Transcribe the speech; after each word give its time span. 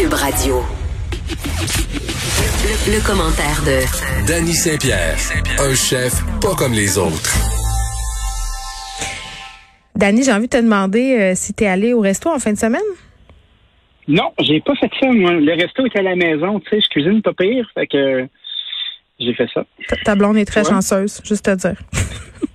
Cube 0.00 0.14
Radio. 0.14 0.62
Le, 2.64 2.94
le 2.96 3.06
commentaire 3.06 3.60
de 3.66 4.26
Danny 4.26 4.54
Saint-Pierre, 4.54 5.18
un 5.58 5.74
chef 5.74 6.22
pas 6.40 6.54
comme 6.56 6.72
les 6.72 6.96
autres. 6.96 7.36
Danny, 9.94 10.22
j'ai 10.24 10.32
envie 10.32 10.46
de 10.46 10.56
te 10.56 10.56
demander 10.56 11.18
euh, 11.20 11.32
si 11.34 11.52
tu 11.52 11.64
es 11.64 11.66
allé 11.66 11.92
au 11.92 12.00
resto 12.00 12.30
en 12.30 12.38
fin 12.38 12.54
de 12.54 12.58
semaine? 12.58 12.80
Non, 14.08 14.32
j'ai 14.40 14.62
pas 14.62 14.74
fait 14.76 14.90
ça, 14.98 15.06
moi. 15.12 15.32
Le 15.32 15.52
resto 15.52 15.84
est 15.84 15.98
à 15.98 16.02
la 16.02 16.16
maison, 16.16 16.60
tu 16.60 16.70
sais, 16.70 16.80
je 16.80 16.88
cuisine 16.88 17.20
pas 17.20 17.34
pire, 17.34 17.70
fait 17.74 17.86
que 17.86 18.26
j'ai 19.18 19.34
fait 19.34 19.48
ça. 19.52 19.66
Ta- 20.06 20.14
blonde 20.16 20.38
est 20.38 20.46
très 20.46 20.62
Ouais. 20.62 20.70
chanceuse, 20.70 21.20
juste 21.26 21.44
te 21.44 21.54
dire. 21.56 21.76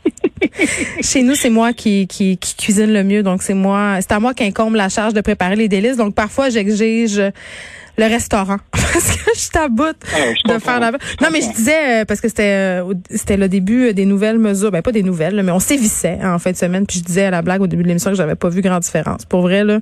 Chez 1.02 1.24
nous, 1.24 1.36
c'est 1.36 1.50
moi 1.50 1.74
qui, 1.74 2.08
qui, 2.08 2.38
cuisine 2.38 2.94
le 2.94 3.04
mieux, 3.04 3.24
donc 3.24 3.44
c'est 3.44 3.54
moi, 3.54 3.98
c'est 4.02 4.12
à 4.12 4.20
moi 4.20 4.34
qu'incombe 4.34 4.76
la 4.76 4.90
charge 4.90 5.14
de 5.14 5.22
préparer 5.22 5.56
les 5.56 5.68
délices. 5.68 5.98
Donc 5.98 6.16
parfois, 6.16 6.50
j'exige 6.50 7.22
le 7.98 8.06
restaurant 8.06 8.58
parce 8.72 9.16
que 9.18 9.32
je 9.36 9.70
bout 9.70 9.96
Ah, 10.14 10.54
de 10.54 10.60
faire 10.60 10.80
la. 10.80 10.92
Non, 10.92 11.30
mais 11.32 11.42
je 11.42 11.52
disais 11.54 12.02
euh, 12.02 12.06
parce 12.06 12.22
que 12.22 12.28
c'était 12.28 12.82
euh, 12.82 12.94
c'était 13.10 13.38
le 13.38 13.48
début 13.48 13.88
euh, 13.90 13.94
des 13.94 14.06
nouvelles 14.06 14.38
mesures, 14.38 14.72
ben 14.72 14.82
pas 14.82 14.92
des 14.92 15.04
nouvelles, 15.04 15.36
là, 15.36 15.44
mais 15.44 15.52
on 15.52 15.60
sévissait 15.60 16.18
hein, 16.22 16.34
en 16.36 16.40
fin 16.40 16.52
de 16.52 16.56
semaine. 16.56 16.86
Puis 16.86 17.00
je 17.00 17.04
disais 17.04 17.26
à 17.26 17.32
la 17.32 17.42
blague 17.42 17.62
au 17.62 17.68
début 17.68 17.84
de 17.84 17.88
l'émission 17.88 18.12
que 18.12 18.18
j'avais 18.18 18.36
pas 18.36 18.50
vu 18.50 18.62
grande 18.62 18.82
différence. 18.82 19.26
Pour 19.26 19.42
vrai 19.42 19.64
là, 19.64 19.80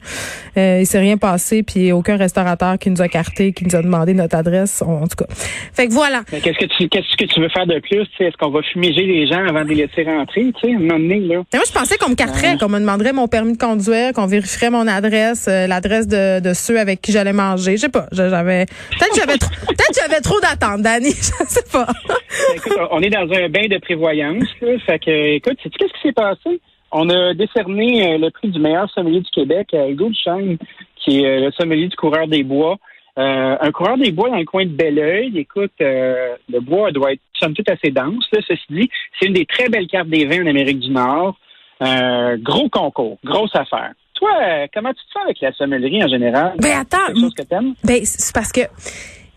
euh, 0.57 0.79
il 0.81 0.85
s'est 0.85 0.99
rien 0.99 1.17
passé, 1.17 1.63
puis 1.63 1.91
aucun 1.91 2.17
restaurateur 2.17 2.77
qui 2.77 2.89
nous 2.89 3.01
a 3.01 3.07
carté, 3.07 3.53
qui 3.53 3.65
nous 3.65 3.75
a 3.75 3.81
demandé 3.81 4.13
notre 4.13 4.35
adresse, 4.35 4.81
en 4.81 5.03
en 5.03 5.07
tout 5.07 5.17
cas. 5.17 5.25
Fait 5.73 5.87
que 5.87 5.93
voilà. 5.93 6.23
Qu'est-ce 6.29 6.57
que 6.57 6.65
tu 6.65 6.87
qu'est-ce 6.89 7.17
que 7.17 7.25
tu 7.31 7.41
veux 7.41 7.49
faire 7.49 7.67
de 7.67 7.79
plus? 7.79 8.07
Est-ce 8.19 8.37
qu'on 8.37 8.51
va 8.51 8.61
fumiger 8.61 9.03
les 9.05 9.27
gens 9.27 9.43
avant 9.47 9.63
de 9.63 9.69
les 9.69 9.75
laisser 9.75 10.03
rentrer? 10.03 10.51
Tu 10.61 10.67
sais, 10.69 10.73
à 10.73 10.77
un 10.77 10.79
moment 10.79 10.99
donné, 10.99 11.19
là? 11.19 11.41
Mais 11.51 11.59
moi, 11.59 11.63
je 11.67 11.71
pensais 11.73 11.97
qu'on 11.97 12.09
me 12.09 12.15
carterait, 12.15 12.57
qu'on 12.57 12.69
me 12.69 12.79
demanderait 12.79 13.13
mon 13.13 13.27
permis 13.27 13.53
de 13.53 13.57
conduire, 13.57 14.13
qu'on 14.13 14.27
vérifierait 14.27 14.69
mon 14.69 14.87
adresse, 14.87 15.47
euh, 15.49 15.67
l'adresse 15.67 16.07
de, 16.07 16.39
de 16.39 16.53
ceux 16.53 16.79
avec 16.79 17.01
qui 17.01 17.11
j'allais 17.11 17.33
manger. 17.33 17.75
Je 17.77 17.81
sais 17.81 17.89
pas. 17.89 18.02
Peut-être 18.09 19.15
j'avais 19.15 19.37
trop, 19.37 19.51
peut-être 19.67 19.99
j'avais 19.99 20.21
trop 20.21 20.39
d'attentes, 20.39 20.81
Dani. 20.81 21.09
Je 21.11 21.45
sais 21.47 21.63
pas. 21.71 21.85
Ben, 21.85 22.15
écoute, 22.55 22.77
on 22.91 23.01
est 23.01 23.09
dans 23.09 23.31
un 23.31 23.49
bain 23.49 23.67
de 23.67 23.77
prévoyance, 23.79 24.47
là. 24.61 24.77
Fait 24.85 24.99
que, 24.99 25.35
écoute, 25.35 25.57
qu'est-ce 25.63 25.93
qui 25.93 26.01
s'est 26.01 26.13
passé? 26.13 26.59
On 26.95 27.09
a 27.09 27.33
décerné 27.33 28.13
euh, 28.13 28.17
le 28.19 28.29
prix 28.29 28.49
du 28.49 28.59
meilleur 28.59 28.89
sommelier 28.91 29.21
du 29.21 29.31
Québec 29.31 29.73
à 29.73 29.89
Hugo 29.89 30.09
Duchesne, 30.09 30.57
qui 30.97 31.23
est 31.23 31.25
euh, 31.25 31.45
le 31.45 31.51
sommelier 31.51 31.87
du 31.87 31.95
coureur 31.95 32.27
des 32.27 32.43
bois. 32.43 32.77
Euh, 33.17 33.57
un 33.59 33.71
coureur 33.71 33.97
des 33.97 34.11
bois 34.11 34.29
dans 34.29 34.37
le 34.37 34.45
coin 34.45 34.65
de 34.65 34.69
Belleuil, 34.69 35.37
écoute, 35.37 35.73
le 35.79 36.59
bois 36.59 36.91
doit 36.91 37.13
être 37.13 37.21
somme 37.39 37.53
toute 37.53 37.69
assez 37.69 37.89
dense. 37.89 38.25
Ceci 38.31 38.63
dit, 38.69 38.89
c'est 39.19 39.27
une 39.27 39.33
des 39.33 39.45
très 39.45 39.69
belles 39.69 39.87
cartes 39.87 40.07
des 40.07 40.25
vins 40.25 40.43
en 40.43 40.47
Amérique 40.47 40.79
du 40.79 40.91
Nord. 40.91 41.35
Gros 41.79 42.69
concours, 42.69 43.17
grosse 43.23 43.55
affaire. 43.55 43.91
Toi, 44.13 44.29
euh, 44.41 44.67
comment 44.73 44.93
tu 44.93 45.05
te 45.05 45.11
sens 45.11 45.23
avec 45.23 45.39
la 45.41 45.51
sommellerie 45.53 46.03
en 46.03 46.07
général? 46.07 46.53
Ben, 46.57 46.79
attends, 46.79 47.13
chose 47.19 47.33
que 47.33 47.43
t'aimes? 47.43 47.73
Ben, 47.83 47.99
c'est 48.03 48.33
parce 48.33 48.51
que 48.51 48.61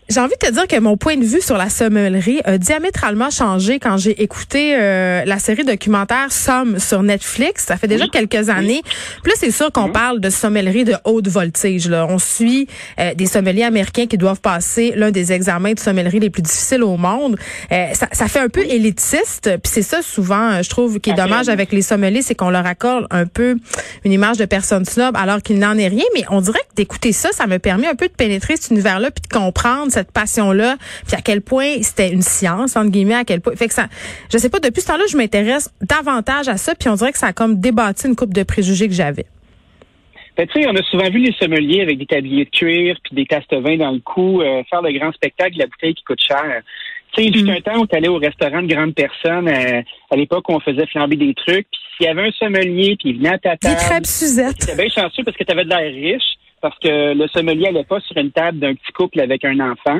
j'ai 0.09 0.19
envie 0.19 0.33
de 0.41 0.47
te 0.47 0.51
dire 0.53 0.67
que 0.67 0.79
mon 0.79 0.95
point 0.97 1.17
de 1.17 1.25
vue 1.25 1.41
sur 1.41 1.57
la 1.57 1.69
sommellerie 1.69 2.39
a 2.45 2.57
diamétralement 2.57 3.29
changé 3.29 3.79
quand 3.79 3.97
j'ai 3.97 4.21
écouté 4.23 4.75
euh, 4.75 5.25
la 5.25 5.37
série 5.39 5.65
documentaire 5.65 6.31
Somme 6.31 6.79
sur 6.79 7.03
Netflix. 7.03 7.65
Ça 7.65 7.77
fait 7.77 7.87
déjà 7.87 8.05
Oui. 8.05 8.09
quelques 8.11 8.49
années. 8.49 8.81
Puis 9.23 9.31
là, 9.31 9.37
c'est 9.37 9.51
sûr 9.51 9.71
qu'on 9.71 9.89
parle 9.91 10.19
de 10.19 10.29
sommellerie 10.29 10.85
de 10.85 10.95
haute 11.03 11.27
voltige. 11.27 11.89
Là. 11.89 12.07
On 12.09 12.19
suit 12.19 12.67
euh, 12.99 13.13
des 13.15 13.25
sommeliers 13.25 13.63
américains 13.63 14.05
qui 14.07 14.17
doivent 14.17 14.39
passer 14.39 14.93
l'un 14.95 15.11
des 15.11 15.33
examens 15.33 15.73
de 15.73 15.79
sommellerie 15.79 16.19
les 16.19 16.29
plus 16.29 16.41
difficiles 16.41 16.83
au 16.83 16.95
monde. 16.97 17.37
Euh, 17.71 17.87
ça, 17.93 18.07
ça 18.11 18.27
fait 18.27 18.39
un 18.39 18.49
peu 18.49 18.61
élitiste. 18.65 19.49
Puis 19.61 19.71
c'est 19.73 19.81
ça 19.81 20.01
souvent, 20.01 20.51
euh, 20.51 20.61
je 20.63 20.69
trouve, 20.69 20.99
qui 20.99 21.09
est 21.09 21.15
dommage 21.15 21.49
avec 21.49 21.71
les 21.73 21.81
sommeliers, 21.81 22.21
c'est 22.21 22.35
qu'on 22.35 22.49
leur 22.49 22.65
accorde 22.65 23.07
un 23.11 23.25
peu 23.25 23.57
une 24.05 24.11
image 24.11 24.37
de 24.37 24.45
personne 24.45 24.85
snob 24.85 25.15
alors 25.17 25.41
qu'il 25.41 25.59
n'en 25.59 25.77
est 25.77 25.87
rien. 25.89 26.05
Mais 26.13 26.23
on 26.29 26.39
dirait 26.41 26.59
que 26.69 26.75
d'écouter 26.75 27.11
ça, 27.11 27.29
ça 27.33 27.45
me 27.47 27.59
permet 27.59 27.87
un 27.87 27.95
peu 27.95 28.07
de 28.07 28.13
pénétrer 28.13 28.55
cet 28.55 28.71
univers-là 28.71 29.11
puis 29.11 29.21
de 29.29 29.35
comprendre 29.37 29.91
cette 29.97 30.11
passion-là, 30.11 30.77
puis 31.07 31.15
à 31.15 31.21
quel 31.21 31.41
point 31.41 31.81
c'était 31.81 32.11
une 32.11 32.21
science 32.21 32.75
entre 32.75 32.91
guillemets, 32.91 33.15
à 33.15 33.25
quel 33.25 33.41
point. 33.41 33.55
Fait 33.55 33.67
que 33.67 33.73
ça, 33.73 33.87
je 34.31 34.37
sais 34.37 34.49
pas. 34.49 34.59
Depuis 34.59 34.81
ce 34.81 34.87
temps-là, 34.87 35.05
je 35.09 35.17
m'intéresse 35.17 35.73
davantage 35.81 36.47
à 36.47 36.57
ça, 36.57 36.75
puis 36.75 36.89
on 36.89 36.95
dirait 36.95 37.11
que 37.11 37.17
ça 37.17 37.27
a 37.27 37.33
comme 37.33 37.59
débattu 37.59 38.07
une 38.07 38.15
coupe 38.15 38.33
de 38.33 38.43
préjugés 38.43 38.87
que 38.87 38.93
j'avais. 38.93 39.25
Ben, 40.37 40.45
tu 40.45 40.61
sais, 40.61 40.67
on 40.67 40.75
a 40.75 40.83
souvent 40.83 41.09
vu 41.09 41.17
les 41.17 41.33
sommeliers 41.33 41.81
avec 41.81 41.97
des 41.97 42.05
tabliers 42.05 42.45
de 42.45 42.49
cuir 42.51 42.95
puis 43.03 43.15
des 43.15 43.25
tasses 43.25 43.47
de 43.49 43.57
vin 43.57 43.77
dans 43.77 43.89
le 43.89 43.99
cou 43.99 44.41
euh, 44.41 44.61
faire 44.69 44.83
le 44.83 44.91
grand 44.91 45.11
spectacle 45.11 45.55
de 45.55 45.59
la 45.59 45.65
bouteille 45.65 45.95
qui 45.95 46.03
coûte 46.03 46.21
cher. 46.21 46.61
Tu 47.13 47.23
sais, 47.23 47.29
il 47.29 47.39
fut 47.39 47.49
un 47.49 47.61
temps 47.61 47.79
où 47.79 47.87
tu 47.87 47.95
allais 47.95 48.07
au 48.07 48.19
restaurant 48.19 48.61
de 48.61 48.67
grandes 48.67 48.93
personnes, 48.93 49.47
euh, 49.47 49.81
à 50.11 50.15
l'époque 50.15 50.47
on 50.49 50.59
faisait 50.59 50.85
flamber 50.87 51.15
des 51.15 51.33
trucs, 51.33 51.65
puis 51.71 51.81
s'il 51.97 52.05
y 52.05 52.09
avait 52.09 52.27
un 52.27 52.31
sommelier 52.33 52.95
puis 52.99 53.09
il 53.09 53.17
venait 53.17 53.33
à 53.33 53.39
ta 53.39 53.55
Des 53.55 53.69
table, 53.69 53.79
crêpes 53.79 54.05
Suzette. 54.05 54.57
T'étais 54.59 54.75
bien 54.75 54.89
chanceux 54.89 55.23
parce 55.23 55.35
que 55.35 55.43
tu 55.43 55.51
avais 55.51 55.63
de 55.63 55.69
l'air 55.69 55.91
riche, 55.91 56.37
parce 56.61 56.77
que 56.79 57.13
le 57.13 57.27
sommelier 57.27 57.67
allait 57.67 57.83
pas 57.83 57.99
sur 58.01 58.17
une 58.17 58.31
table 58.31 58.59
d'un 58.59 58.73
petit 58.73 58.91
couple 58.93 59.19
avec 59.19 59.45
un 59.45 59.59
enfant. 59.59 59.99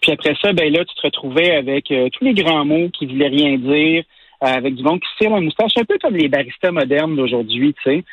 Puis 0.00 0.12
après 0.12 0.34
ça, 0.40 0.52
ben 0.52 0.72
là, 0.72 0.84
tu 0.84 0.94
te 0.94 1.02
retrouvais 1.02 1.56
avec 1.56 1.90
euh, 1.90 2.08
tous 2.12 2.24
les 2.24 2.34
grands 2.34 2.64
mots 2.64 2.88
qui 2.96 3.06
voulaient 3.06 3.28
rien 3.28 3.56
dire, 3.58 4.04
euh, 4.44 4.46
avec 4.46 4.76
du 4.76 4.82
monde 4.84 5.00
qui 5.00 5.08
tire 5.24 5.30
la 5.34 5.40
moustache, 5.40 5.72
un 5.76 5.84
peu 5.84 5.98
comme 6.00 6.14
les 6.14 6.28
baristas 6.28 6.70
modernes 6.70 7.16
d'aujourd'hui, 7.16 7.74
tu 7.82 7.90
sais. 7.90 8.04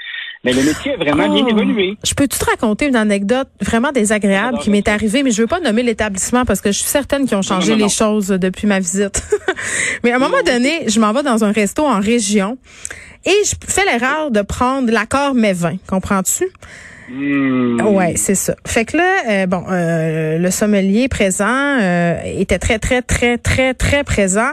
Mais 0.43 0.53
le 0.53 0.63
métier 0.63 0.93
a 0.93 0.97
vraiment 0.97 1.27
bien 1.31 1.43
Oh. 1.45 1.49
évolué. 1.49 1.95
Je 2.03 2.13
peux-tu 2.13 2.37
te 2.37 2.45
raconter 2.45 2.87
une 2.87 2.95
anecdote 2.95 3.47
vraiment 3.61 3.91
désagréable 3.91 4.59
qui 4.59 4.69
m'est 4.69 4.87
arrivée, 4.87 5.23
mais 5.23 5.31
je 5.31 5.41
veux 5.41 5.47
pas 5.47 5.59
nommer 5.59 5.81
l'établissement 5.83 6.45
parce 6.45 6.61
que 6.61 6.71
je 6.71 6.77
suis 6.79 6.87
certaine 6.87 7.27
qu'ils 7.27 7.37
ont 7.37 7.41
changé 7.43 7.71
non, 7.71 7.77
non. 7.77 7.83
les 7.85 7.91
choses 7.91 8.27
depuis 8.27 8.67
ma 8.67 8.79
visite. 8.79 9.21
mais 10.03 10.11
à 10.11 10.15
un 10.15 10.19
moment 10.19 10.41
donné, 10.45 10.87
je 10.87 10.99
m'en 10.99 11.13
vais 11.13 11.23
dans 11.23 11.43
un 11.43 11.51
resto 11.51 11.83
en 11.83 11.99
région 11.99 12.57
et 13.25 13.33
je 13.43 13.55
fais 13.67 13.85
l'erreur 13.85 14.29
de 14.31 14.41
prendre 14.41 14.91
l'accord 14.91 15.33
mes 15.33 15.53
vins. 15.53 15.77
Comprends-tu? 15.87 16.45
Hmm. 17.07 17.79
Ouais, 17.81 18.13
c'est 18.15 18.35
ça. 18.35 18.55
Fait 18.65 18.83
que 18.85 18.97
là, 18.97 19.13
euh, 19.29 19.45
bon, 19.45 19.63
euh, 19.69 20.39
le 20.39 20.51
sommelier 20.51 21.07
présent 21.07 21.45
euh, 21.47 22.15
était 22.25 22.57
très, 22.57 22.79
très, 22.79 23.01
très, 23.03 23.37
très, 23.37 23.75
très 23.75 24.03
présent, 24.03 24.49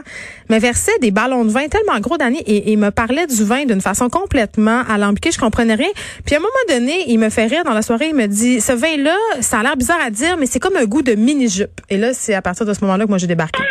me 0.49 0.59
versait 0.59 0.91
des 1.01 1.09
ballons 1.09 1.45
de 1.45 1.49
vin 1.49 1.67
tellement 1.67 1.99
gros 1.99 2.17
d'années 2.17 2.43
et, 2.45 2.71
et 2.71 2.75
me 2.75 2.91
parlait 2.91 3.25
du 3.25 3.43
vin 3.43 3.65
d'une 3.65 3.81
façon 3.81 4.07
complètement 4.07 4.83
alambiquée. 4.87 5.31
Je 5.31 5.39
comprenais 5.39 5.75
rien. 5.75 5.89
Puis 6.25 6.35
à 6.35 6.37
un 6.37 6.41
moment 6.41 6.53
donné, 6.69 7.05
il 7.07 7.17
me 7.17 7.29
fait 7.29 7.47
rire 7.47 7.63
dans 7.63 7.73
la 7.73 7.81
soirée. 7.81 8.09
Il 8.09 8.15
me 8.15 8.27
dit, 8.27 8.61
ce 8.61 8.73
vin-là, 8.73 9.15
ça 9.41 9.59
a 9.59 9.63
l'air 9.63 9.75
bizarre 9.75 10.01
à 10.05 10.11
dire, 10.11 10.37
mais 10.37 10.45
c'est 10.45 10.59
comme 10.59 10.75
un 10.75 10.85
goût 10.85 11.01
de 11.01 11.15
mini-jupe. 11.15 11.81
Et 11.89 11.97
là, 11.97 12.13
c'est 12.13 12.35
à 12.35 12.41
partir 12.43 12.65
de 12.65 12.73
ce 12.73 12.81
moment-là 12.81 13.05
que 13.05 13.09
moi 13.09 13.17
j'ai 13.17 13.27
débarqué. 13.27 13.61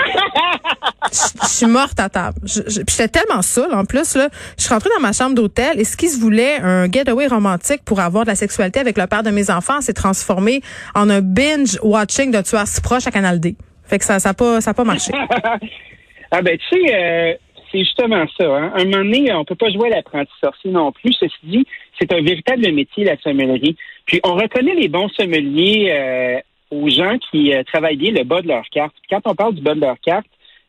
Je 1.12 1.46
suis 1.46 1.66
morte 1.66 1.98
à 2.00 2.08
table. 2.08 2.38
J'étais 2.44 3.08
tellement 3.08 3.42
saoule 3.42 3.74
en 3.74 3.84
plus 3.84 4.16
là. 4.16 4.28
Je 4.56 4.64
suis 4.64 4.72
rentrée 4.72 4.90
dans 4.96 5.02
ma 5.02 5.12
chambre 5.12 5.34
d'hôtel 5.34 5.78
et 5.78 5.84
ce 5.84 5.96
qui 5.96 6.08
se 6.08 6.20
voulait 6.20 6.56
un 6.60 6.90
getaway 6.90 7.26
romantique 7.26 7.82
pour 7.84 8.00
avoir 8.00 8.24
de 8.24 8.30
la 8.30 8.34
sexualité 8.34 8.80
avec 8.80 8.96
le 8.96 9.06
père 9.06 9.22
de 9.22 9.30
mes 9.30 9.50
enfants 9.50 9.80
s'est 9.80 9.92
transformé 9.92 10.60
en 10.94 11.10
un 11.10 11.20
binge 11.20 11.78
watching 11.82 12.30
de 12.30 12.40
tueurs 12.42 12.66
si 12.66 12.80
proche 12.80 13.06
à 13.06 13.10
Canal 13.10 13.40
D. 13.40 13.56
Fait 13.84 13.98
que 13.98 14.04
ça 14.04 14.18
ça 14.18 14.30
a 14.30 14.34
pas 14.34 14.60
ça 14.60 14.70
a 14.70 14.74
pas 14.74 14.84
marché. 14.84 15.12
Ah 16.34 16.40
ben 16.40 16.56
tu 16.56 16.64
sais, 16.66 16.94
euh, 16.96 17.34
c'est 17.70 17.80
justement 17.80 18.24
ça. 18.38 18.46
Hein. 18.46 18.72
Un 18.74 18.84
moment 18.84 19.04
donné, 19.04 19.30
on 19.34 19.44
peut 19.44 19.54
pas 19.54 19.70
jouer 19.70 19.92
à 19.92 19.96
l'apprenti 19.96 20.32
sorcier 20.42 20.70
non 20.70 20.90
plus. 20.90 21.12
Ceci 21.12 21.36
dit, 21.44 21.66
c'est 22.00 22.10
un 22.12 22.22
véritable 22.22 22.72
métier, 22.72 23.04
la 23.04 23.18
sommellerie. 23.18 23.76
Puis 24.06 24.20
on 24.24 24.34
reconnaît 24.34 24.74
les 24.74 24.88
bons 24.88 25.10
sommeliers 25.10 25.90
euh, 25.90 26.40
aux 26.72 26.88
gens 26.88 27.18
qui 27.30 27.54
euh, 27.54 27.62
travaillent 27.64 27.96
bien 27.96 28.12
le 28.12 28.24
bas 28.24 28.40
de 28.40 28.48
leur 28.48 28.64
carte. 28.70 28.94
Quand 29.08 29.20
on 29.26 29.34
parle 29.34 29.54
du 29.54 29.62
bas 29.62 29.74
de 29.74 29.80
leur 29.80 30.00
carte, 30.00 30.26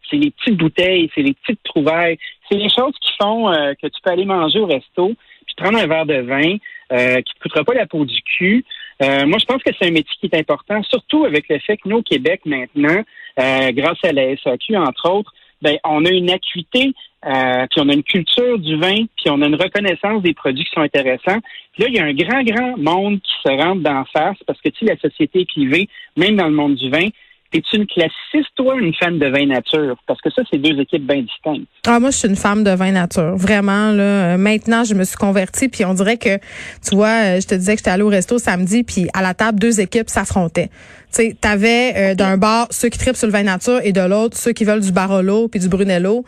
c'est 0.09 0.17
les 0.17 0.31
petites 0.31 0.57
bouteilles, 0.57 1.09
c'est 1.15 1.21
les 1.21 1.33
petites 1.33 1.63
trouvailles, 1.63 2.17
c'est 2.49 2.57
les 2.57 2.69
choses 2.69 2.93
qui 3.01 3.11
font 3.21 3.49
euh, 3.49 3.73
que 3.81 3.87
tu 3.87 4.01
peux 4.03 4.11
aller 4.11 4.25
manger 4.25 4.59
au 4.59 4.65
resto, 4.65 5.13
puis 5.45 5.55
prendre 5.55 5.79
un 5.79 5.87
verre 5.87 6.05
de 6.05 6.19
vin 6.21 6.57
euh, 6.91 7.15
qui 7.15 7.17
ne 7.17 7.21
te 7.21 7.39
coûtera 7.41 7.63
pas 7.63 7.73
la 7.73 7.87
peau 7.87 8.05
du 8.05 8.21
cul. 8.21 8.65
Euh, 9.01 9.25
moi, 9.25 9.37
je 9.39 9.45
pense 9.45 9.63
que 9.63 9.71
c'est 9.79 9.87
un 9.87 9.91
métier 9.91 10.13
qui 10.19 10.25
est 10.25 10.37
important, 10.37 10.83
surtout 10.83 11.25
avec 11.25 11.47
le 11.49 11.59
fait 11.59 11.77
que 11.77 11.87
nous, 11.87 11.97
au 11.97 12.03
Québec, 12.03 12.41
maintenant, 12.45 13.03
grâce 13.37 13.97
à 14.03 14.11
la 14.11 14.35
SAQ, 14.37 14.77
entre 14.77 15.09
autres, 15.09 15.33
ben, 15.61 15.77
on 15.85 16.05
a 16.05 16.11
une 16.11 16.29
acuité, 16.29 16.93
euh, 17.25 17.65
puis 17.71 17.81
on 17.81 17.89
a 17.89 17.93
une 17.93 18.03
culture 18.03 18.59
du 18.59 18.77
vin, 18.77 19.05
puis 19.15 19.29
on 19.29 19.41
a 19.41 19.47
une 19.47 19.55
reconnaissance 19.55 20.21
des 20.21 20.33
produits 20.33 20.65
qui 20.65 20.71
sont 20.71 20.81
intéressants. 20.81 21.39
Puis 21.73 21.83
là, 21.83 21.87
il 21.89 21.95
y 21.95 21.99
a 21.99 22.05
un 22.05 22.13
grand, 22.13 22.43
grand 22.43 22.77
monde 22.77 23.21
qui 23.21 23.33
se 23.43 23.49
rentre 23.49 23.81
d'en 23.81 24.03
face 24.05 24.37
parce 24.45 24.59
que, 24.61 24.69
tu 24.69 24.85
sais, 24.85 24.93
la 24.93 24.97
société 24.97 25.41
est 25.41 25.49
clivée, 25.49 25.87
même 26.17 26.35
dans 26.35 26.47
le 26.47 26.53
monde 26.53 26.75
du 26.75 26.89
vin. 26.89 27.07
Es-tu 27.53 27.75
une 27.77 27.85
classiciste, 27.85 28.49
toi, 28.55 28.73
ou 28.75 28.79
une 28.79 28.93
fan 28.95 29.19
de 29.19 29.27
vin 29.27 29.45
nature? 29.45 29.95
Parce 30.07 30.19
que 30.21 30.29
ça, 30.31 30.41
c'est 30.49 30.57
deux 30.57 30.79
équipes 30.81 31.05
bien 31.05 31.21
distinctes. 31.21 31.67
Ah 31.85 31.99
moi 31.99 32.09
je 32.11 32.17
suis 32.17 32.27
une 32.27 32.35
femme 32.35 32.63
de 32.63 32.71
vin 32.71 32.91
nature, 32.91 33.35
vraiment 33.35 33.91
là. 33.91 34.03
Euh, 34.33 34.37
Maintenant 34.37 34.83
je 34.83 34.93
me 34.95 35.03
suis 35.03 35.17
convertie 35.17 35.69
puis 35.69 35.85
on 35.85 35.93
dirait 35.93 36.17
que 36.17 36.37
tu 36.37 36.95
vois, 36.95 37.07
euh, 37.35 37.41
je 37.41 37.47
te 37.47 37.55
disais 37.55 37.73
que 37.73 37.79
j'étais 37.79 37.91
allée 37.91 38.03
au 38.03 38.07
resto 38.09 38.37
samedi 38.39 38.83
puis 38.83 39.07
à 39.13 39.21
la 39.21 39.33
table 39.33 39.59
deux 39.59 39.79
équipes 39.79 40.09
s'affrontaient. 40.09 40.67
Tu 41.13 41.21
sais, 41.29 41.37
t'avais 41.39 41.93
euh, 41.95 42.15
d'un 42.15 42.37
bar 42.37 42.67
ceux 42.71 42.89
qui 42.89 42.97
tripent 42.97 43.15
sur 43.17 43.27
le 43.27 43.33
vin 43.33 43.43
nature 43.43 43.79
et 43.83 43.91
de 43.91 44.01
l'autre 44.01 44.35
ceux 44.37 44.51
qui 44.53 44.63
veulent 44.63 44.81
du 44.81 44.91
Barolo 44.91 45.47
puis 45.47 45.59
du 45.59 45.67
Brunello. 45.69 46.25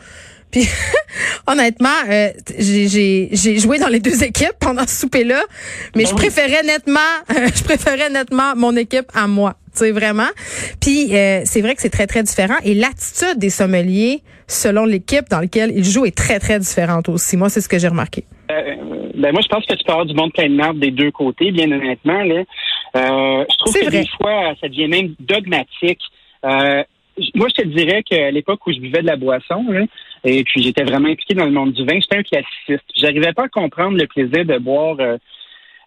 Puis 0.52 0.68
honnêtement, 1.48 1.88
euh, 2.08 2.28
j'ai- 2.58 3.58
joué 3.58 3.78
dans 3.78 3.88
les 3.88 3.98
deux 4.00 4.22
équipes 4.22 4.54
pendant 4.60 4.86
ce 4.86 5.00
souper-là, 5.00 5.42
mais 5.96 6.04
je 6.06 6.14
préférais 6.14 6.62
nettement, 6.62 7.00
euh, 7.30 7.48
je 7.54 7.64
préférais 7.64 8.10
nettement 8.10 8.54
mon 8.56 8.76
équipe 8.76 9.06
à 9.14 9.26
moi, 9.26 9.54
tu 9.76 9.84
sais 9.84 9.92
vraiment. 9.92 10.30
Puis 10.80 11.14
euh, 11.14 11.42
c'est 11.44 11.60
vrai 11.60 11.74
que 11.74 11.82
c'est 11.82 11.90
très 11.90 12.06
très 12.06 12.22
différent 12.22 12.56
et 12.64 12.74
l'attitude 12.74 13.38
des 13.38 13.50
sommeliers 13.50 14.22
selon 14.46 14.84
l'équipe 14.84 15.28
dans 15.30 15.40
laquelle 15.40 15.72
ils 15.74 15.84
jouent 15.84 16.06
est 16.06 16.16
très 16.16 16.38
très 16.38 16.58
différente 16.58 17.08
aussi. 17.08 17.36
Moi, 17.36 17.48
c'est 17.48 17.60
ce 17.60 17.68
que 17.68 17.78
j'ai 17.78 17.88
remarqué. 17.88 18.24
Euh, 18.50 18.76
ben 19.14 19.32
moi, 19.32 19.40
je 19.42 19.48
pense 19.48 19.66
que 19.66 19.74
tu 19.74 19.84
peux 19.84 19.92
avoir 19.92 20.06
du 20.06 20.14
monde 20.14 20.32
plein 20.32 20.48
de 20.48 20.54
marde 20.54 20.78
des 20.78 20.90
deux 20.90 21.10
côtés, 21.10 21.50
bien 21.50 21.70
honnêtement. 21.70 22.22
Là. 22.22 22.42
Euh, 22.96 23.44
je 23.50 23.56
trouve 23.58 23.74
que 23.74 23.90
des 23.90 24.06
fois, 24.16 24.54
ça 24.60 24.68
devient 24.68 24.88
même 24.88 25.14
dogmatique. 25.20 26.00
Euh, 26.44 26.82
moi, 27.34 27.48
je 27.48 27.62
te 27.62 27.66
dirais 27.66 28.02
qu'à 28.02 28.30
l'époque 28.30 28.66
où 28.66 28.72
je 28.72 28.78
buvais 28.78 29.00
de 29.00 29.06
la 29.06 29.16
boisson, 29.16 29.64
et 30.22 30.44
puis 30.44 30.62
j'étais 30.62 30.84
vraiment 30.84 31.08
impliqué 31.08 31.34
dans 31.34 31.46
le 31.46 31.50
monde 31.50 31.72
du 31.72 31.84
vin, 31.84 31.98
j'étais 32.00 32.18
un 32.18 32.22
classiciste. 32.22 32.84
J'arrivais 32.94 33.32
pas 33.32 33.44
à 33.44 33.48
comprendre 33.48 33.96
le 33.96 34.06
plaisir 34.06 34.44
de 34.44 34.58
boire 34.58 34.96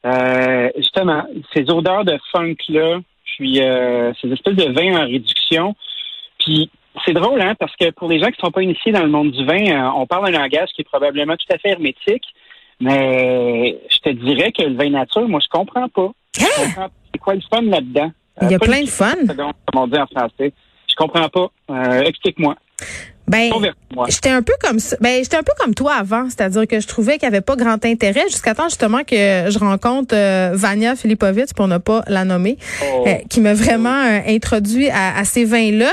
euh, 0.05 0.69
justement 0.77 1.23
ces 1.53 1.69
odeurs 1.69 2.05
de 2.05 2.17
funk 2.31 2.55
là, 2.69 2.99
puis 3.39 3.55
ces 4.21 4.31
espèces 4.31 4.55
de 4.55 4.71
vin 4.73 5.01
en 5.01 5.05
réduction. 5.05 5.75
Puis 6.39 6.69
c'est 7.05 7.13
drôle, 7.13 7.41
hein, 7.41 7.55
parce 7.57 7.73
que 7.77 7.91
pour 7.91 8.09
les 8.09 8.19
gens 8.19 8.27
qui 8.27 8.41
ne 8.41 8.45
sont 8.45 8.51
pas 8.51 8.61
initiés 8.61 8.91
dans 8.91 9.03
le 9.03 9.09
monde 9.09 9.31
du 9.31 9.45
vin, 9.45 9.93
on 9.95 10.05
parle 10.05 10.27
un 10.27 10.31
langage 10.31 10.69
qui 10.75 10.81
est 10.81 10.85
probablement 10.85 11.35
tout 11.37 11.53
à 11.53 11.57
fait 11.57 11.69
hermétique. 11.69 12.25
Mais 12.81 13.77
je 13.89 13.97
te 13.97 14.09
dirais 14.09 14.51
que 14.51 14.63
le 14.63 14.75
vin 14.75 14.89
nature, 14.89 15.27
moi, 15.27 15.39
je 15.41 15.49
comprends 15.49 15.89
pas. 15.89 16.11
Hein? 16.41 16.87
C'est 17.11 17.19
quoi 17.19 17.35
le 17.35 17.41
fun 17.41 17.61
là-dedans? 17.61 18.11
Il 18.41 18.51
y 18.51 18.53
a 18.53 18.55
euh, 18.55 18.59
plein 18.59 18.81
de 18.81 18.89
fun. 18.89 19.15
Comme 19.27 19.81
on 19.81 19.87
dit 19.87 19.97
en 19.97 20.07
français. 20.07 20.53
Je 20.87 20.95
comprends 20.95 21.29
pas. 21.29 21.51
Euh, 21.69 22.03
explique-moi. 22.03 22.55
Ben, 23.29 23.51
j'étais 24.07 24.29
un 24.29 24.41
peu 24.41 24.53
comme 24.59 24.79
ça. 24.79 24.97
Ben, 24.99 25.23
j'étais 25.23 25.37
un 25.37 25.43
peu 25.43 25.51
comme 25.59 25.75
toi 25.75 25.93
avant, 25.93 26.25
c'est-à-dire 26.29 26.65
que 26.67 26.79
je 26.79 26.87
trouvais 26.87 27.19
qu'il 27.19 27.29
n'y 27.29 27.35
avait 27.35 27.41
pas 27.41 27.55
grand 27.55 27.85
intérêt 27.85 28.23
jusqu'à 28.27 28.55
temps 28.55 28.69
justement 28.69 29.03
que 29.03 29.15
je 29.15 29.59
rencontre 29.59 30.15
euh, 30.15 30.49
Vania 30.53 30.95
Filipovic 30.95 31.53
pour 31.53 31.67
ne 31.67 31.77
pas 31.77 32.03
la 32.07 32.25
nommer, 32.25 32.57
oh. 32.81 33.03
euh, 33.05 33.13
qui 33.29 33.39
m'a 33.39 33.53
vraiment 33.53 34.03
euh, 34.03 34.19
introduit 34.27 34.89
à, 34.89 35.23
ces 35.25 35.45
vins-là. 35.45 35.91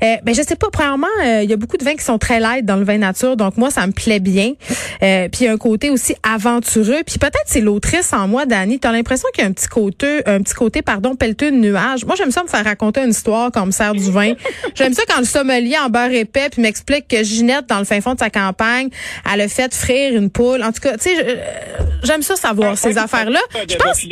ben, 0.00 0.34
je 0.34 0.42
sais 0.42 0.56
pas. 0.56 0.66
Premièrement, 0.70 1.06
il 1.22 1.48
y 1.48 1.52
a 1.52 1.56
beaucoup 1.56 1.78
de 1.78 1.84
vins 1.84 1.94
qui 1.94 2.04
sont 2.04 2.18
très 2.18 2.38
light 2.38 2.66
dans 2.66 2.76
le 2.76 2.84
vin 2.84 2.98
nature, 2.98 3.36
donc 3.36 3.56
moi 3.56 3.70
ça 3.70 3.86
me 3.86 3.92
plaît 3.92 4.20
bien. 4.20 4.52
puis 5.00 5.40
il 5.40 5.44
y 5.44 5.48
a 5.48 5.52
un 5.52 5.56
côté 5.56 5.88
aussi 5.88 6.14
aventureux. 6.22 7.02
Puis 7.06 7.18
peut-être 7.18 7.44
c'est 7.46 7.60
l'autrice 7.62 8.12
en 8.12 8.28
moi, 8.28 8.44
Dani. 8.44 8.78
T'as 8.78 8.92
l'impression 8.92 9.28
qu'il 9.32 9.42
y 9.42 9.46
a 9.46 9.48
un 9.48 9.52
petit 9.52 9.68
côté, 9.68 10.22
un 10.26 10.42
petit 10.42 10.54
côté, 10.54 10.82
pardon, 10.82 11.14
pelleteux 11.14 11.50
de 11.50 11.56
nuages. 11.56 12.04
Moi 12.04 12.14
j'aime 12.16 12.30
ça 12.30 12.42
me 12.42 12.48
faire 12.48 12.64
raconter 12.64 13.00
une 13.02 13.10
histoire 13.10 13.50
comme 13.50 13.72
sert 13.72 13.94
du 13.94 14.10
vin. 14.10 14.34
j'aime 14.74 14.92
ça 14.92 15.02
quand 15.08 15.20
le 15.20 15.26
sommelier 15.26 15.76
en 15.78 15.88
beurre 15.88 16.12
épais 16.12 16.48
puis 16.50 16.60
explique 16.74 17.06
que 17.06 17.22
Ginette, 17.22 17.66
dans 17.68 17.78
le 17.78 17.84
fin 17.84 18.00
fond 18.00 18.14
de 18.14 18.18
sa 18.18 18.30
campagne, 18.30 18.88
elle 19.32 19.40
a 19.42 19.48
fait 19.48 19.72
frire 19.72 20.16
une 20.16 20.28
poule. 20.28 20.62
En 20.62 20.72
tout 20.72 20.80
cas, 20.80 20.96
tu 20.96 21.10
sais, 21.10 21.38
j'aime 22.02 22.22
ça 22.22 22.34
savoir 22.34 22.76
ces 22.76 22.98
affaires-là. 22.98 23.38
Je 23.68 23.76
pense. 23.76 24.04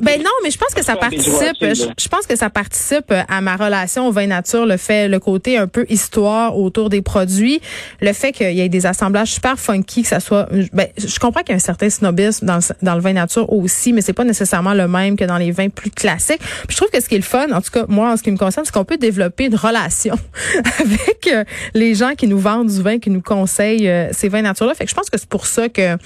ben 0.00 0.22
non, 0.22 0.30
mais 0.42 0.50
je 0.50 0.58
pense 0.58 0.74
que 0.74 0.82
ça 0.82 0.96
participe. 0.96 1.56
Je, 1.60 2.08
pense 2.08 2.26
que 2.26 2.36
ça 2.36 2.48
participe 2.48 3.12
à 3.28 3.40
ma 3.42 3.56
relation 3.56 4.08
au 4.08 4.12
vin 4.12 4.26
nature, 4.26 4.64
le 4.64 4.78
fait, 4.78 5.08
le 5.08 5.18
côté 5.18 5.58
un 5.58 5.66
peu 5.66 5.84
histoire 5.88 6.56
autour 6.56 6.88
des 6.88 7.02
produits, 7.02 7.60
le 8.00 8.12
fait 8.12 8.32
qu'il 8.32 8.52
y 8.52 8.60
ait 8.60 8.68
des 8.68 8.86
assemblages 8.86 9.32
super 9.32 9.58
funky, 9.58 10.02
que 10.02 10.08
ça 10.08 10.20
soit. 10.20 10.48
Ben, 10.72 10.88
je 10.96 11.18
comprends 11.18 11.42
qu'il 11.42 11.50
y 11.50 11.52
a 11.52 11.56
un 11.56 11.58
certain 11.58 11.90
snobisme 11.90 12.46
dans, 12.46 12.60
dans 12.80 12.94
le 12.94 13.00
vin 13.00 13.12
nature 13.12 13.52
aussi, 13.52 13.92
mais 13.92 14.00
c'est 14.00 14.14
pas 14.14 14.24
nécessairement 14.24 14.72
le 14.72 14.88
même 14.88 15.16
que 15.16 15.24
dans 15.24 15.38
les 15.38 15.50
vins 15.50 15.68
plus 15.68 15.90
classiques. 15.90 16.40
Puis 16.40 16.70
je 16.70 16.76
trouve 16.76 16.90
que 16.90 17.00
ce 17.00 17.08
qui 17.08 17.16
est 17.16 17.18
le 17.18 17.24
fun, 17.24 17.50
en 17.52 17.60
tout 17.60 17.70
cas 17.70 17.84
moi, 17.88 18.12
en 18.12 18.16
ce 18.16 18.22
qui 18.22 18.30
me 18.30 18.38
concerne, 18.38 18.64
c'est 18.64 18.72
qu'on 18.72 18.84
peut 18.84 18.96
développer 18.96 19.44
une 19.44 19.56
relation 19.56 20.16
avec 20.80 21.25
les 21.74 21.94
gens 21.94 22.14
qui 22.16 22.26
nous 22.26 22.38
vendent 22.38 22.68
du 22.68 22.82
vin, 22.82 22.98
qui 22.98 23.10
nous 23.10 23.22
conseillent 23.22 23.88
euh, 23.88 24.08
ces 24.12 24.28
vins 24.28 24.42
naturels. 24.42 24.74
Fait 24.74 24.84
que 24.84 24.90
je 24.90 24.94
pense 24.94 25.10
que 25.10 25.18
c'est 25.18 25.28
pour 25.28 25.46
ça 25.46 25.68
que 25.68 25.96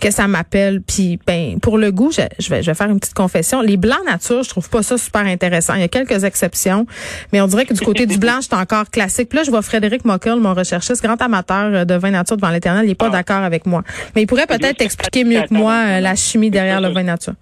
que 0.00 0.10
ça 0.10 0.28
m'appelle. 0.28 0.80
Puis 0.80 1.18
ben 1.26 1.58
pour 1.60 1.78
le 1.78 1.92
goût, 1.92 2.10
je, 2.10 2.20
vais 2.50 2.62
je 2.62 2.70
vais 2.70 2.74
faire 2.74 2.90
une 2.90 3.00
petite 3.00 3.14
confession. 3.14 3.60
Les 3.60 3.76
blancs 3.76 4.04
nature, 4.06 4.42
je 4.42 4.48
trouve 4.48 4.68
pas 4.68 4.82
ça 4.82 4.98
super 4.98 5.22
intéressant. 5.22 5.74
Il 5.74 5.80
y 5.80 5.84
a 5.84 5.88
quelques 5.88 6.24
exceptions, 6.24 6.86
mais 7.32 7.40
on 7.40 7.46
dirait 7.46 7.66
que 7.66 7.74
du 7.74 7.80
côté 7.80 8.06
du 8.06 8.18
blanc, 8.18 8.38
c'est 8.40 8.54
encore 8.54 8.90
classique. 8.90 9.28
Puis 9.28 9.38
là, 9.38 9.44
je 9.44 9.50
vois 9.50 9.62
Frédéric 9.62 10.04
Mockel, 10.04 10.36
mon 10.36 10.54
recherchiste, 10.54 11.02
grand 11.02 11.20
amateur 11.20 11.72
euh, 11.72 11.84
de 11.84 11.94
vin 11.94 12.10
nature 12.10 12.36
devant 12.36 12.50
l'éternel, 12.50 12.84
il 12.86 12.90
est 12.90 12.94
pas 12.94 13.06
ah. 13.08 13.10
d'accord 13.10 13.42
avec 13.42 13.66
moi. 13.66 13.82
Mais 14.14 14.22
il 14.22 14.26
pourrait 14.26 14.46
peut-être 14.46 14.80
expliquer 14.80 15.24
mieux 15.24 15.42
que 15.42 15.54
moi 15.54 15.72
euh, 15.72 16.00
la 16.00 16.14
chimie 16.14 16.50
derrière 16.50 16.80
le 16.80 16.88
vin 16.88 17.02
nature. 17.02 17.34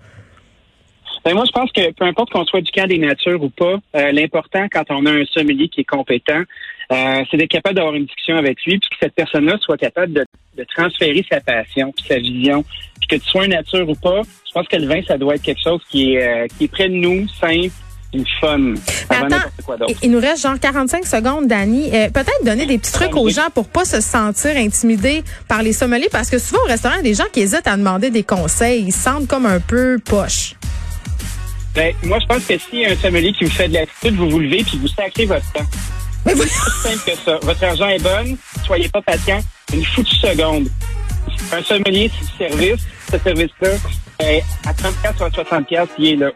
Ben 1.25 1.33
moi, 1.33 1.45
je 1.47 1.53
pense 1.53 1.73
que 1.73 1.91
peu 1.93 2.05
importe 2.05 2.31
qu'on 2.31 2.45
soit 2.45 2.61
du 2.61 2.71
camp 2.71 2.87
des 2.87 2.99
natures 2.99 3.43
ou 3.43 3.49
pas, 3.49 3.77
l'important 4.13 4.67
quand 4.71 4.85
on 4.91 5.07
a 5.07 5.11
un 5.11 5.25
sommelier 5.25 5.69
qui 5.69 5.81
est 5.81 5.85
compétent, 5.85 6.43
euh, 6.93 7.25
c'est 7.31 7.37
d'être 7.37 7.51
capable 7.51 7.77
d'avoir 7.77 7.95
une 7.95 8.07
discussion 8.07 8.37
avec 8.37 8.59
lui, 8.65 8.79
puis 8.79 8.91
que 8.91 8.97
cette 9.01 9.15
personne-là 9.15 9.57
soit 9.61 9.77
capable 9.77 10.13
de, 10.13 10.25
transférer 10.75 11.25
sa 11.31 11.41
passion, 11.41 11.93
puis 11.93 12.05
sa 12.07 12.19
vision, 12.19 12.65
puis 13.01 13.09
que 13.09 13.17
tu 13.17 13.29
sois 13.29 13.45
une 13.45 13.53
nature 13.53 13.89
ou 13.89 13.95
pas. 13.95 14.23
Je 14.47 14.53
pense 14.53 14.69
que 14.69 14.77
le 14.77 14.87
vin, 14.87 15.01
ça 15.07 15.19
doit 15.19 15.35
être 15.35 15.43
quelque 15.43 15.63
chose 15.63 15.81
qui 15.91 16.15
est, 16.15 16.23
euh, 16.23 16.47
qui 16.57 16.65
est 16.65 16.69
près 16.69 16.89
de 16.89 16.95
nous, 16.95 17.27
simple, 17.29 17.73
une 18.15 18.25
fun. 18.41 18.75
Attends, 19.11 19.37
il 20.03 20.11
nous 20.11 20.21
reste 20.21 20.43
genre 20.43 20.59
45 20.59 21.05
secondes, 21.05 21.49
Dani. 21.49 21.91
Euh, 21.93 22.09
peut-être 22.11 22.45
donner 22.45 22.67
des 22.67 22.79
petits 22.79 22.93
trucs 22.93 23.17
aux 23.17 23.29
gens 23.29 23.51
pour 23.53 23.69
pas 23.69 23.85
se 23.85 24.01
sentir 24.01 24.57
intimidés 24.57 25.23
par 25.49 25.63
les 25.63 25.73
sommeliers, 25.73 26.09
parce 26.11 26.31
que 26.31 26.39
souvent 26.39 26.63
au 26.65 26.69
restaurant, 26.69 26.95
il 26.95 26.99
y 26.99 27.01
a 27.01 27.11
des 27.11 27.15
gens 27.15 27.29
qui 27.33 27.41
hésitent 27.41 27.67
à 27.67 27.77
demander 27.77 28.11
des 28.11 28.23
conseils. 28.23 28.85
Ils 28.87 28.93
se 28.93 29.01
sentent 29.01 29.27
comme 29.27 29.47
un 29.47 29.61
peu 29.61 29.99
poche. 29.99 30.55
Ben, 31.75 31.93
moi, 32.05 32.19
je 32.21 32.27
pense 32.27 32.45
que 32.47 32.57
si 32.57 32.87
un 32.87 32.95
sommelier 32.95 33.33
qui 33.33 33.45
vous 33.45 33.51
fait 33.51 33.69
de 33.69 33.75
l'attitude, 33.75 34.15
vous 34.15 34.31
vous 34.31 34.39
levez 34.39 34.63
puis 34.63 34.79
vous 34.79 34.89
sacrez 34.89 35.27
votre 35.27 35.51
temps. 35.53 35.67
C'est 36.27 36.35
aussi 36.35 36.55
simple 36.83 37.11
que 37.11 37.17
ça. 37.25 37.39
Votre 37.43 37.65
argent 37.65 37.89
est 37.89 38.03
bon, 38.03 38.37
soyez 38.67 38.89
pas 38.89 39.03
patient. 39.03 39.41
Une 39.73 39.85
foutue 39.85 40.15
seconde. 40.17 40.69
Un 41.53 41.63
sommelier, 41.63 42.11
c'est 42.39 42.47
du 42.47 42.51
service. 42.57 42.83
Ce 43.11 43.19
service-là, 43.19 43.71
ben, 44.19 44.41
à 44.67 44.75
34 44.75 45.21
ou 45.21 45.25
à 45.25 45.31
60 45.31 45.67
il 45.99 46.07
est 46.07 46.17
là. 46.17 46.31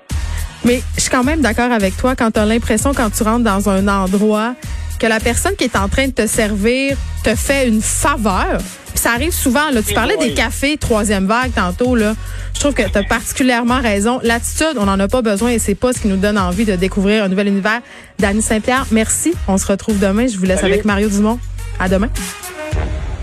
Mais 0.65 0.83
je 0.97 1.03
suis 1.03 1.11
quand 1.11 1.25
même 1.25 1.41
d'accord 1.41 1.71
avec 1.73 1.97
toi 1.97 2.17
quand 2.17 2.31
tu 2.31 2.41
as 2.41 2.45
l'impression, 2.45 2.93
quand 2.93 3.11
tu 3.11 3.23
rentres 3.23 3.45
dans 3.45 3.69
un 3.69 3.87
endroit, 3.89 4.55
que 4.99 5.07
la 5.07 5.21
personne 5.21 5.55
qui 5.57 5.65
est 5.65 5.77
en 5.77 5.89
train 5.89 6.07
de 6.07 6.13
te 6.13 6.27
servir 6.27 6.97
te 7.23 7.35
fait 7.35 7.69
une 7.69 7.81
faveur. 7.83 8.61
ça 8.95 9.13
arrive 9.13 9.33
souvent. 9.33 9.71
Là. 9.71 9.83
Tu 9.83 9.95
parlais 9.95 10.17
des 10.17 10.35
cafés 10.35 10.77
troisième 10.77 11.27
vague 11.27 11.53
tantôt. 11.55 11.95
Là. 11.95 12.15
Je 12.55 12.61
trouve 12.61 12.75
que 12.75 12.83
tu 12.83 12.99
as 12.99 13.05
particulièrement 13.05 13.81
raison. 13.81 14.19
L'attitude, 14.23 14.75
on 14.77 14.87
n'en 14.87 14.99
a 14.99 15.09
pas 15.09 15.23
besoin 15.23 15.51
et 15.51 15.59
c'est 15.59 15.75
pas 15.77 15.93
ce 15.93 16.01
qui 16.01 16.09
nous 16.09 16.17
donne 16.17 16.39
envie 16.39 16.65
de 16.65 16.75
découvrir 16.75 17.25
un 17.25 17.29
nouvel 17.29 17.49
univers. 17.49 17.81
Dany 18.19 18.43
Saint-Pierre, 18.43 18.87
merci. 18.91 19.35
On 19.47 19.57
se 19.59 19.67
retrouve 19.67 19.99
demain. 19.99 20.27
Je 20.27 20.37
vous 20.37 20.45
laisse 20.45 20.65
avec 20.65 20.85
Mario 20.85 21.09
Dumont. 21.09 21.39
À 21.79 21.89
demain. 21.89 22.09